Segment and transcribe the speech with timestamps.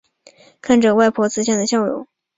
[0.63, 2.07] 看着外婆慈祥的笑容